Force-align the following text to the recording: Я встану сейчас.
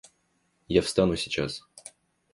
Я 0.67 0.81
встану 0.81 1.15
сейчас. 1.15 1.63